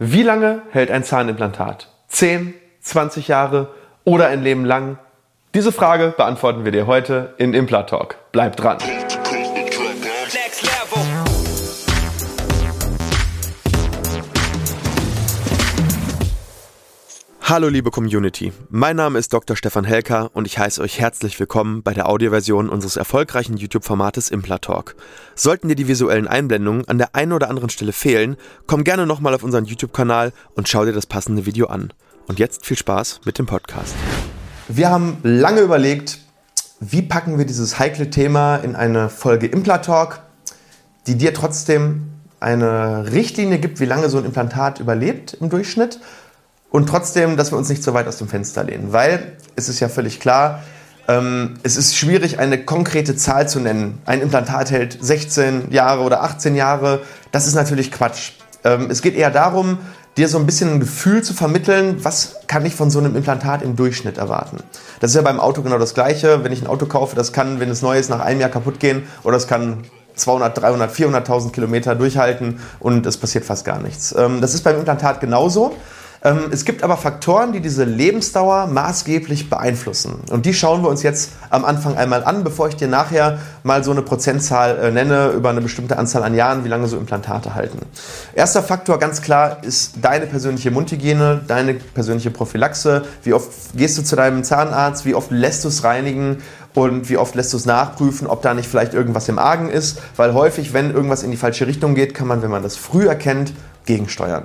Wie 0.00 0.22
lange 0.22 0.62
hält 0.70 0.92
ein 0.92 1.02
Zahnimplantat? 1.02 1.88
10, 2.06 2.54
20 2.80 3.26
Jahre 3.26 3.74
oder 4.04 4.28
ein 4.28 4.44
Leben 4.44 4.64
lang? 4.64 4.98
Diese 5.54 5.72
Frage 5.72 6.14
beantworten 6.16 6.64
wir 6.64 6.70
dir 6.70 6.86
heute 6.86 7.34
in 7.38 7.52
Implatalk. 7.52 8.16
Bleib 8.30 8.54
dran! 8.54 8.78
Hallo 17.48 17.68
liebe 17.68 17.90
Community, 17.90 18.52
mein 18.68 18.96
Name 18.96 19.18
ist 19.18 19.32
Dr. 19.32 19.56
Stefan 19.56 19.84
Helker 19.84 20.28
und 20.34 20.46
ich 20.46 20.58
heiße 20.58 20.82
euch 20.82 21.00
herzlich 21.00 21.40
willkommen 21.40 21.82
bei 21.82 21.94
der 21.94 22.06
Audioversion 22.06 22.68
unseres 22.68 22.98
erfolgreichen 22.98 23.56
YouTube-Formates 23.56 24.28
Implatalk. 24.28 24.94
Sollten 25.34 25.68
dir 25.68 25.74
die 25.74 25.88
visuellen 25.88 26.28
Einblendungen 26.28 26.86
an 26.88 26.98
der 26.98 27.14
einen 27.14 27.32
oder 27.32 27.48
anderen 27.48 27.70
Stelle 27.70 27.94
fehlen, 27.94 28.36
komm 28.66 28.84
gerne 28.84 29.06
nochmal 29.06 29.32
auf 29.32 29.42
unseren 29.44 29.64
YouTube-Kanal 29.64 30.34
und 30.56 30.68
schau 30.68 30.84
dir 30.84 30.92
das 30.92 31.06
passende 31.06 31.46
Video 31.46 31.68
an. 31.68 31.94
Und 32.26 32.38
jetzt 32.38 32.66
viel 32.66 32.76
Spaß 32.76 33.22
mit 33.24 33.38
dem 33.38 33.46
Podcast. 33.46 33.94
Wir 34.68 34.90
haben 34.90 35.16
lange 35.22 35.62
überlegt, 35.62 36.18
wie 36.80 37.00
packen 37.00 37.38
wir 37.38 37.46
dieses 37.46 37.78
heikle 37.78 38.10
Thema 38.10 38.56
in 38.56 38.76
eine 38.76 39.08
Folge 39.08 39.46
Implatalk, 39.46 40.20
die 41.06 41.16
dir 41.16 41.32
trotzdem 41.32 42.10
eine 42.40 43.10
Richtlinie 43.10 43.58
gibt, 43.58 43.80
wie 43.80 43.86
lange 43.86 44.10
so 44.10 44.18
ein 44.18 44.26
Implantat 44.26 44.80
überlebt 44.80 45.32
im 45.40 45.48
Durchschnitt 45.48 45.98
und 46.70 46.88
trotzdem, 46.88 47.36
dass 47.36 47.50
wir 47.52 47.58
uns 47.58 47.68
nicht 47.68 47.82
so 47.82 47.94
weit 47.94 48.06
aus 48.06 48.18
dem 48.18 48.28
Fenster 48.28 48.64
lehnen, 48.64 48.92
weil 48.92 49.36
es 49.56 49.68
ist 49.68 49.80
ja 49.80 49.88
völlig 49.88 50.20
klar, 50.20 50.62
ähm, 51.08 51.54
es 51.62 51.76
ist 51.76 51.96
schwierig, 51.96 52.38
eine 52.38 52.62
konkrete 52.64 53.16
Zahl 53.16 53.48
zu 53.48 53.60
nennen. 53.60 54.00
Ein 54.04 54.20
Implantat 54.20 54.70
hält 54.70 54.98
16 55.00 55.70
Jahre 55.72 56.02
oder 56.02 56.22
18 56.22 56.54
Jahre. 56.54 57.00
Das 57.32 57.46
ist 57.46 57.54
natürlich 57.54 57.90
Quatsch. 57.90 58.32
Ähm, 58.64 58.88
es 58.90 59.00
geht 59.00 59.16
eher 59.16 59.30
darum, 59.30 59.78
dir 60.18 60.28
so 60.28 60.38
ein 60.38 60.44
bisschen 60.44 60.74
ein 60.74 60.80
Gefühl 60.80 61.22
zu 61.22 61.32
vermitteln, 61.32 62.04
was 62.04 62.36
kann 62.46 62.66
ich 62.66 62.74
von 62.74 62.90
so 62.90 62.98
einem 62.98 63.16
Implantat 63.16 63.62
im 63.62 63.74
Durchschnitt 63.74 64.18
erwarten. 64.18 64.58
Das 65.00 65.12
ist 65.12 65.14
ja 65.14 65.22
beim 65.22 65.40
Auto 65.40 65.62
genau 65.62 65.78
das 65.78 65.94
Gleiche. 65.94 66.44
Wenn 66.44 66.52
ich 66.52 66.60
ein 66.60 66.66
Auto 66.66 66.86
kaufe, 66.86 67.16
das 67.16 67.32
kann, 67.32 67.60
wenn 67.60 67.70
es 67.70 67.80
neu 67.80 67.98
ist, 67.98 68.10
nach 68.10 68.20
einem 68.20 68.40
Jahr 68.40 68.50
kaputt 68.50 68.78
gehen 68.78 69.04
oder 69.22 69.36
es 69.36 69.46
kann 69.46 69.84
200, 70.16 70.58
300, 70.58 70.92
400.000 70.92 71.52
Kilometer 71.52 71.94
durchhalten 71.94 72.60
und 72.80 73.06
es 73.06 73.16
passiert 73.16 73.44
fast 73.44 73.64
gar 73.64 73.80
nichts. 73.80 74.14
Ähm, 74.18 74.40
das 74.42 74.52
ist 74.52 74.62
beim 74.62 74.76
Implantat 74.76 75.20
genauso. 75.20 75.74
Ähm, 76.22 76.50
es 76.50 76.64
gibt 76.64 76.82
aber 76.82 76.96
Faktoren, 76.96 77.52
die 77.52 77.60
diese 77.60 77.84
Lebensdauer 77.84 78.66
maßgeblich 78.66 79.48
beeinflussen. 79.48 80.20
Und 80.30 80.46
die 80.46 80.54
schauen 80.54 80.82
wir 80.82 80.88
uns 80.88 81.02
jetzt 81.02 81.32
am 81.50 81.64
Anfang 81.64 81.96
einmal 81.96 82.24
an, 82.24 82.44
bevor 82.44 82.68
ich 82.68 82.76
dir 82.76 82.88
nachher 82.88 83.38
mal 83.62 83.84
so 83.84 83.92
eine 83.92 84.02
Prozentzahl 84.02 84.78
äh, 84.78 84.90
nenne 84.90 85.28
über 85.28 85.50
eine 85.50 85.60
bestimmte 85.60 85.96
Anzahl 85.96 86.24
an 86.24 86.34
Jahren, 86.34 86.64
wie 86.64 86.68
lange 86.68 86.88
so 86.88 86.96
Implantate 86.96 87.54
halten. 87.54 87.78
Erster 88.34 88.62
Faktor 88.62 88.98
ganz 88.98 89.22
klar 89.22 89.58
ist 89.62 89.94
deine 90.02 90.26
persönliche 90.26 90.70
Mundhygiene, 90.70 91.42
deine 91.46 91.74
persönliche 91.74 92.30
Prophylaxe. 92.30 93.04
Wie 93.22 93.32
oft 93.32 93.48
gehst 93.74 93.96
du 93.98 94.02
zu 94.02 94.16
deinem 94.16 94.42
Zahnarzt? 94.42 95.04
Wie 95.04 95.14
oft 95.14 95.30
lässt 95.30 95.64
du 95.64 95.68
es 95.68 95.84
reinigen? 95.84 96.38
und 96.74 97.08
wie 97.08 97.16
oft 97.16 97.34
lässt 97.34 97.52
du 97.52 97.56
es 97.56 97.66
nachprüfen, 97.66 98.28
ob 98.28 98.42
da 98.42 98.54
nicht 98.54 98.68
vielleicht 98.68 98.94
irgendwas 98.94 99.28
im 99.28 99.38
Argen 99.38 99.68
ist, 99.68 100.00
weil 100.16 100.32
häufig, 100.34 100.72
wenn 100.72 100.92
irgendwas 100.92 101.24
in 101.24 101.30
die 101.32 101.36
falsche 101.36 101.66
Richtung 101.66 101.94
geht, 101.96 102.14
kann 102.14 102.28
man, 102.28 102.40
wenn 102.40 102.50
man 102.50 102.62
das 102.62 102.76
früh 102.76 103.08
erkennt, 103.08 103.52
gegensteuern. 103.84 104.44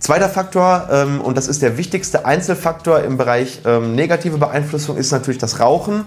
Zweiter 0.00 0.30
Faktor, 0.30 0.88
ähm, 0.90 1.20
und 1.20 1.36
das 1.36 1.46
ist 1.46 1.60
der 1.60 1.76
wichtigste 1.76 2.24
Einzelfaktor 2.24 3.00
im 3.00 3.18
Bereich 3.18 3.60
ähm, 3.66 3.94
negative 3.94 4.38
Beeinflussung, 4.38 4.96
ist 4.96 5.12
natürlich 5.12 5.38
das 5.38 5.60
Rauchen. 5.60 6.06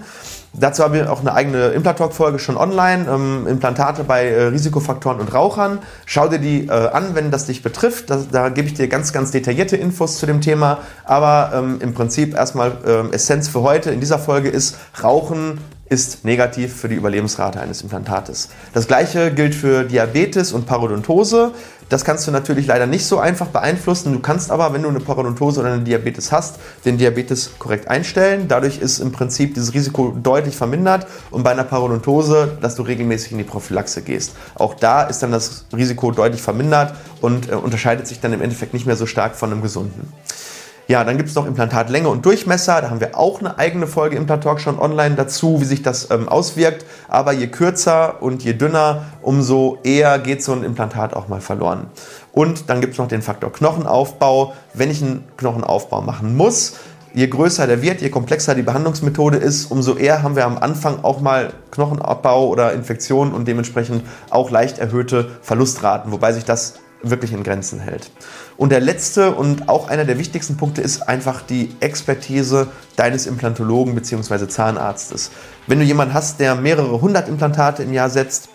Dazu 0.52 0.82
haben 0.82 0.94
wir 0.94 1.12
auch 1.12 1.20
eine 1.20 1.32
eigene 1.32 1.68
Implantalk-Folge 1.68 2.40
schon 2.40 2.56
online, 2.56 3.06
ähm, 3.08 3.46
Implantate 3.46 4.02
bei 4.02 4.26
äh, 4.26 4.42
Risikofaktoren 4.46 5.20
und 5.20 5.32
Rauchern. 5.32 5.78
Schau 6.06 6.28
dir 6.28 6.38
die 6.38 6.66
äh, 6.66 6.70
an, 6.70 7.14
wenn 7.14 7.30
das 7.30 7.46
dich 7.46 7.62
betrifft. 7.62 8.10
Das, 8.10 8.28
da 8.30 8.48
gebe 8.48 8.66
ich 8.66 8.74
dir 8.74 8.88
ganz, 8.88 9.12
ganz 9.12 9.30
detaillierte 9.30 9.76
Infos 9.76 10.18
zu 10.18 10.26
dem 10.26 10.40
Thema. 10.40 10.78
Aber 11.04 11.52
ähm, 11.54 11.78
im 11.80 11.94
Prinzip 11.94 12.34
erstmal 12.34 12.72
ähm, 12.86 13.12
Essenz 13.12 13.48
für 13.48 13.62
heute 13.62 13.90
in 13.90 14.00
dieser 14.00 14.18
Folge 14.18 14.48
ist, 14.48 14.76
Rauchen 15.02 15.58
ist 15.88 16.24
negativ 16.24 16.74
für 16.74 16.88
die 16.88 16.94
Überlebensrate 16.94 17.60
eines 17.60 17.82
Implantates. 17.82 18.48
Das 18.72 18.86
gleiche 18.86 19.32
gilt 19.32 19.54
für 19.54 19.84
Diabetes 19.84 20.52
und 20.52 20.66
Parodontose. 20.66 21.52
Das 21.90 22.04
kannst 22.04 22.26
du 22.26 22.30
natürlich 22.30 22.66
leider 22.66 22.86
nicht 22.86 23.06
so 23.06 23.18
einfach 23.18 23.48
beeinflussen. 23.48 24.12
Du 24.14 24.20
kannst 24.20 24.50
aber, 24.50 24.72
wenn 24.72 24.82
du 24.82 24.88
eine 24.88 25.00
Parodontose 25.00 25.60
oder 25.60 25.74
eine 25.74 25.82
Diabetes 25.82 26.32
hast, 26.32 26.56
den 26.86 26.96
Diabetes 26.96 27.58
korrekt 27.58 27.88
einstellen. 27.88 28.48
Dadurch 28.48 28.78
ist 28.78 29.00
im 29.00 29.12
Prinzip 29.12 29.54
dieses 29.54 29.74
Risiko 29.74 30.16
deutlich 30.20 30.56
vermindert. 30.56 31.06
Und 31.30 31.42
bei 31.42 31.50
einer 31.50 31.64
Parodontose, 31.64 32.56
dass 32.62 32.74
du 32.74 32.82
regelmäßig 32.82 33.32
in 33.32 33.38
die 33.38 33.44
Prophylaxe 33.44 34.00
gehst. 34.00 34.32
Auch 34.54 34.74
da 34.74 35.02
ist 35.02 35.22
dann 35.22 35.32
das 35.32 35.66
Risiko 35.76 36.10
deutlich 36.10 36.40
vermindert 36.40 36.94
und 37.20 37.50
äh, 37.50 37.54
unterscheidet 37.54 38.06
sich 38.06 38.20
dann 38.20 38.32
im 38.32 38.40
Endeffekt 38.40 38.72
nicht 38.72 38.86
mehr 38.86 38.96
so 38.96 39.04
stark 39.04 39.36
von 39.36 39.52
einem 39.52 39.60
gesunden. 39.60 40.12
Ja, 40.86 41.02
dann 41.02 41.16
gibt 41.16 41.30
es 41.30 41.34
noch 41.34 41.46
Implantatlänge 41.46 42.08
und 42.08 42.26
Durchmesser. 42.26 42.82
Da 42.82 42.90
haben 42.90 43.00
wir 43.00 43.16
auch 43.16 43.40
eine 43.40 43.58
eigene 43.58 43.86
Folge 43.86 44.16
Implantalk 44.16 44.60
schon 44.60 44.78
online 44.78 45.14
dazu, 45.14 45.60
wie 45.62 45.64
sich 45.64 45.82
das 45.82 46.10
ähm, 46.10 46.28
auswirkt. 46.28 46.84
Aber 47.08 47.32
je 47.32 47.46
kürzer 47.46 48.22
und 48.22 48.44
je 48.44 48.52
dünner, 48.52 49.04
umso 49.22 49.78
eher 49.82 50.18
geht 50.18 50.42
so 50.42 50.52
ein 50.52 50.62
Implantat 50.62 51.14
auch 51.14 51.28
mal 51.28 51.40
verloren. 51.40 51.86
Und 52.32 52.68
dann 52.68 52.82
gibt 52.82 52.92
es 52.92 52.98
noch 52.98 53.08
den 53.08 53.22
Faktor 53.22 53.50
Knochenaufbau. 53.50 54.52
Wenn 54.74 54.90
ich 54.90 55.02
einen 55.02 55.24
Knochenaufbau 55.38 56.02
machen 56.02 56.36
muss, 56.36 56.74
je 57.14 57.28
größer 57.28 57.66
der 57.66 57.80
wird, 57.80 58.02
je 58.02 58.10
komplexer 58.10 58.54
die 58.54 58.62
Behandlungsmethode 58.62 59.38
ist, 59.38 59.70
umso 59.70 59.96
eher 59.96 60.22
haben 60.22 60.36
wir 60.36 60.44
am 60.44 60.58
Anfang 60.58 61.02
auch 61.02 61.22
mal 61.22 61.54
Knochenabbau 61.70 62.48
oder 62.48 62.74
Infektionen 62.74 63.32
und 63.32 63.48
dementsprechend 63.48 64.04
auch 64.28 64.50
leicht 64.50 64.78
erhöhte 64.78 65.30
Verlustraten, 65.40 66.12
wobei 66.12 66.32
sich 66.32 66.44
das 66.44 66.74
wirklich 67.10 67.32
in 67.32 67.42
Grenzen 67.42 67.80
hält. 67.80 68.10
Und 68.56 68.70
der 68.70 68.80
letzte 68.80 69.34
und 69.34 69.68
auch 69.68 69.88
einer 69.88 70.04
der 70.04 70.18
wichtigsten 70.18 70.56
Punkte 70.56 70.80
ist 70.80 71.08
einfach 71.08 71.42
die 71.42 71.74
Expertise 71.80 72.68
deines 72.96 73.26
Implantologen 73.26 73.94
bzw. 73.94 74.48
Zahnarztes. 74.48 75.30
Wenn 75.66 75.78
du 75.78 75.84
jemanden 75.84 76.14
hast, 76.14 76.40
der 76.40 76.54
mehrere 76.54 77.00
hundert 77.00 77.28
Implantate 77.28 77.82
im 77.82 77.92
Jahr 77.92 78.10
setzt, 78.10 78.48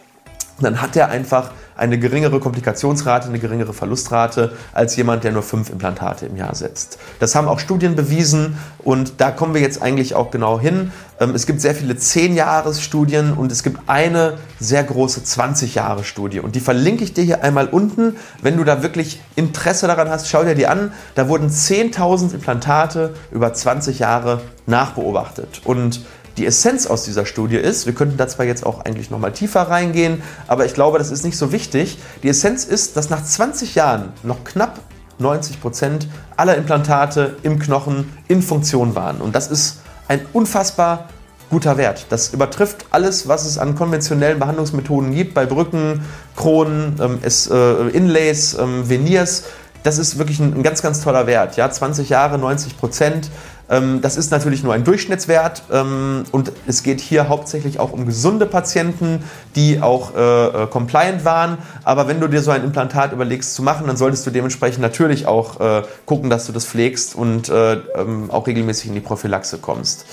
dann 0.63 0.81
hat 0.81 0.95
er 0.95 1.09
einfach 1.09 1.51
eine 1.79 1.97
geringere 1.97 2.39
Komplikationsrate, 2.39 3.29
eine 3.29 3.39
geringere 3.39 3.73
Verlustrate 3.73 4.51
als 4.73 4.95
jemand, 4.97 5.23
der 5.23 5.31
nur 5.31 5.43
fünf 5.43 5.69
Implantate 5.69 6.25
im 6.25 6.35
Jahr 6.35 6.53
setzt. 6.53 6.99
Das 7.19 7.35
haben 7.35 7.47
auch 7.47 7.59
Studien 7.59 7.95
bewiesen 7.95 8.57
und 8.79 9.13
da 9.17 9.31
kommen 9.31 9.53
wir 9.53 9.61
jetzt 9.61 9.81
eigentlich 9.81 10.13
auch 10.13 10.29
genau 10.29 10.59
hin. 10.59 10.91
Ähm, 11.19 11.33
es 11.35 11.45
gibt 11.45 11.61
sehr 11.61 11.73
viele 11.73 11.93
10-Jahres-Studien 11.93 13.33
und 13.33 13.51
es 13.51 13.63
gibt 13.63 13.79
eine 13.87 14.37
sehr 14.59 14.83
große 14.83 15.21
20-Jahre-Studie 15.21 16.41
und 16.41 16.55
die 16.55 16.59
verlinke 16.59 17.03
ich 17.03 17.13
dir 17.13 17.23
hier 17.23 17.43
einmal 17.43 17.67
unten. 17.67 18.17
Wenn 18.41 18.57
du 18.57 18.65
da 18.65 18.83
wirklich 18.83 19.21
Interesse 19.35 19.87
daran 19.87 20.09
hast, 20.09 20.27
schau 20.27 20.43
dir 20.43 20.55
die 20.55 20.67
an. 20.67 20.91
Da 21.15 21.29
wurden 21.29 21.49
10.000 21.49 22.33
Implantate 22.33 23.13
über 23.31 23.53
20 23.53 23.99
Jahre 23.99 24.41
nachbeobachtet 24.65 25.61
und 25.63 26.01
die 26.39 26.45
Essenz 26.45 26.87
aus 26.87 27.03
dieser 27.03 27.25
Studie 27.25 27.57
ist, 27.57 27.85
wir 27.85 27.93
könnten 27.93 28.15
da 28.15 28.27
zwar 28.27 28.45
jetzt 28.45 28.65
auch 28.65 28.85
eigentlich 28.85 29.11
nochmal 29.11 29.33
tiefer 29.33 29.63
reingehen, 29.63 30.23
aber 30.47 30.65
ich 30.65 30.73
glaube, 30.73 30.97
das 30.97 31.11
ist 31.11 31.25
nicht 31.25 31.37
so 31.37 31.51
wichtig. 31.51 31.99
Die 32.23 32.29
Essenz 32.29 32.63
ist, 32.63 32.95
dass 32.95 33.09
nach 33.09 33.23
20 33.23 33.75
Jahren 33.75 34.13
noch 34.23 34.45
knapp 34.45 34.79
90 35.17 35.59
Prozent 35.59 36.07
aller 36.37 36.55
Implantate 36.55 37.35
im 37.43 37.59
Knochen 37.59 38.13
in 38.29 38.41
Funktion 38.41 38.95
waren. 38.95 39.19
Und 39.19 39.35
das 39.35 39.51
ist 39.51 39.81
ein 40.07 40.21
unfassbar 40.31 41.09
guter 41.49 41.77
Wert. 41.77 42.05
Das 42.09 42.33
übertrifft 42.33 42.85
alles, 42.91 43.27
was 43.27 43.45
es 43.45 43.57
an 43.57 43.75
konventionellen 43.75 44.39
Behandlungsmethoden 44.39 45.13
gibt, 45.13 45.33
bei 45.33 45.45
Brücken, 45.45 46.05
Kronen, 46.37 46.95
ähm, 47.01 47.19
es, 47.21 47.47
äh, 47.47 47.89
Inlays, 47.89 48.57
ähm, 48.57 48.87
Veneers. 48.87 49.43
Das 49.83 49.97
ist 49.97 50.17
wirklich 50.17 50.39
ein, 50.39 50.53
ein, 50.53 50.63
ganz, 50.63 50.81
ganz 50.81 51.01
toller 51.01 51.27
Wert. 51.27 51.57
Ja, 51.57 51.69
20 51.69 52.07
Jahre, 52.07 52.37
90 52.37 52.77
Prozent. 52.77 53.29
Ähm, 53.69 54.01
das 54.01 54.17
ist 54.17 54.31
natürlich 54.31 54.63
nur 54.63 54.73
ein 54.73 54.83
Durchschnittswert 54.83 55.63
ähm, 55.71 56.23
und 56.31 56.51
es 56.67 56.83
geht 56.83 56.99
hier 56.99 57.29
hauptsächlich 57.29 57.79
auch 57.79 57.91
um 57.91 58.05
gesunde 58.05 58.45
Patienten, 58.45 59.23
die 59.55 59.81
auch 59.81 60.15
äh, 60.15 60.63
äh, 60.63 60.67
compliant 60.67 61.25
waren. 61.25 61.57
Aber 61.83 62.07
wenn 62.07 62.19
du 62.19 62.27
dir 62.27 62.41
so 62.41 62.51
ein 62.51 62.63
Implantat 62.63 63.13
überlegst 63.13 63.53
zu 63.53 63.61
machen, 63.61 63.87
dann 63.87 63.97
solltest 63.97 64.25
du 64.25 64.31
dementsprechend 64.31 64.81
natürlich 64.81 65.27
auch 65.27 65.59
äh, 65.59 65.83
gucken, 66.05 66.29
dass 66.29 66.47
du 66.47 66.51
das 66.51 66.65
pflegst 66.65 67.15
und 67.15 67.51
ähm, 67.53 68.31
auch 68.31 68.47
regelmäßig 68.47 68.89
in 68.89 68.93
die 68.95 68.99
Prophylaxe 68.99 69.57
kommst. 69.57 70.05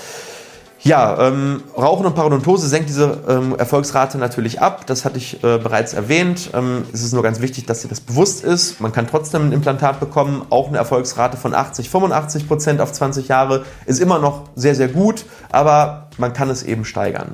Ja, 0.80 1.28
ähm, 1.28 1.62
Rauchen 1.76 2.06
und 2.06 2.14
Parodontose 2.14 2.68
senkt 2.68 2.88
diese 2.88 3.18
ähm, 3.28 3.56
Erfolgsrate 3.56 4.18
natürlich 4.18 4.60
ab. 4.60 4.86
Das 4.86 5.04
hatte 5.04 5.18
ich 5.18 5.42
äh, 5.42 5.58
bereits 5.58 5.94
erwähnt. 5.94 6.50
Ähm, 6.54 6.84
es 6.92 7.02
ist 7.02 7.12
nur 7.12 7.22
ganz 7.22 7.40
wichtig, 7.40 7.66
dass 7.66 7.82
dir 7.82 7.88
das 7.88 8.00
bewusst 8.00 8.44
ist. 8.44 8.80
Man 8.80 8.92
kann 8.92 9.06
trotzdem 9.06 9.48
ein 9.48 9.52
Implantat 9.52 9.98
bekommen. 10.00 10.44
Auch 10.50 10.68
eine 10.68 10.76
Erfolgsrate 10.76 11.36
von 11.36 11.54
80, 11.54 11.88
85 11.90 12.46
Prozent 12.46 12.80
auf 12.80 12.92
20 12.92 13.28
Jahre 13.28 13.64
ist 13.86 14.00
immer 14.00 14.18
noch 14.18 14.44
sehr, 14.54 14.74
sehr 14.74 14.88
gut, 14.88 15.24
aber 15.50 16.08
man 16.18 16.32
kann 16.32 16.50
es 16.50 16.62
eben 16.62 16.84
steigern. 16.84 17.32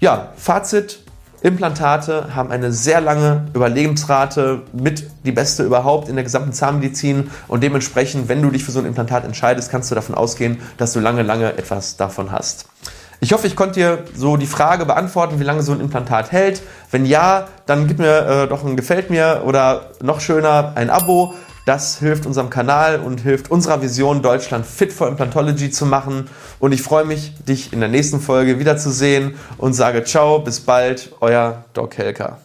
Ja, 0.00 0.32
Fazit. 0.36 1.01
Implantate 1.42 2.34
haben 2.34 2.52
eine 2.52 2.72
sehr 2.72 3.00
lange 3.00 3.46
Überlebensrate, 3.52 4.62
mit 4.72 5.04
die 5.24 5.32
beste 5.32 5.64
überhaupt 5.64 6.08
in 6.08 6.14
der 6.14 6.24
gesamten 6.24 6.52
Zahnmedizin. 6.52 7.30
Und 7.48 7.62
dementsprechend, 7.62 8.28
wenn 8.28 8.42
du 8.42 8.50
dich 8.50 8.64
für 8.64 8.70
so 8.70 8.78
ein 8.78 8.86
Implantat 8.86 9.24
entscheidest, 9.24 9.70
kannst 9.70 9.90
du 9.90 9.94
davon 9.94 10.14
ausgehen, 10.14 10.60
dass 10.76 10.92
du 10.92 11.00
lange, 11.00 11.22
lange 11.22 11.52
etwas 11.54 11.96
davon 11.96 12.30
hast. 12.30 12.66
Ich 13.18 13.32
hoffe, 13.32 13.46
ich 13.46 13.54
konnte 13.54 13.74
dir 13.74 13.98
so 14.16 14.36
die 14.36 14.46
Frage 14.46 14.84
beantworten, 14.84 15.38
wie 15.38 15.44
lange 15.44 15.62
so 15.62 15.72
ein 15.72 15.80
Implantat 15.80 16.32
hält. 16.32 16.62
Wenn 16.90 17.06
ja, 17.06 17.46
dann 17.66 17.86
gib 17.86 17.98
mir 17.98 18.26
äh, 18.26 18.48
doch 18.48 18.64
ein 18.64 18.76
Gefällt 18.76 19.10
mir 19.10 19.42
oder 19.44 19.90
noch 20.00 20.20
schöner 20.20 20.72
ein 20.74 20.90
Abo. 20.90 21.34
Das 21.64 21.98
hilft 21.98 22.26
unserem 22.26 22.50
Kanal 22.50 22.98
und 22.98 23.20
hilft 23.20 23.50
unserer 23.50 23.82
Vision, 23.82 24.20
Deutschland 24.20 24.66
fit 24.66 24.92
for 24.92 25.06
Implantology 25.06 25.70
zu 25.70 25.86
machen. 25.86 26.28
Und 26.58 26.72
ich 26.72 26.82
freue 26.82 27.04
mich, 27.04 27.34
dich 27.44 27.72
in 27.72 27.80
der 27.80 27.88
nächsten 27.88 28.20
Folge 28.20 28.58
wiederzusehen 28.58 29.36
und 29.58 29.74
sage 29.74 30.02
ciao, 30.02 30.40
bis 30.40 30.60
bald, 30.60 31.12
euer 31.20 31.64
Doc 31.72 31.96
Helker. 31.98 32.38